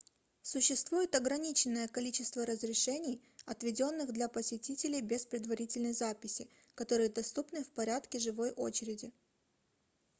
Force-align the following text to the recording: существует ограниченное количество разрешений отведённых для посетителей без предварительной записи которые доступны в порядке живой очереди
существует 0.41 1.13
ограниченное 1.13 1.87
количество 1.87 2.43
разрешений 2.43 3.21
отведённых 3.45 4.11
для 4.11 4.29
посетителей 4.29 4.99
без 4.99 5.27
предварительной 5.27 5.93
записи 5.93 6.49
которые 6.73 7.09
доступны 7.09 7.63
в 7.63 7.69
порядке 7.69 8.17
живой 8.17 8.49
очереди 8.53 9.13